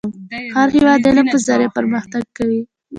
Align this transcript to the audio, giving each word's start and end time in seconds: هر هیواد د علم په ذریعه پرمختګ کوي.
هر 0.55 0.67
هیواد 0.75 0.99
د 1.03 1.05
علم 1.09 1.25
په 1.33 1.37
ذریعه 1.47 1.73
پرمختګ 1.77 2.23
کوي. 2.37 2.61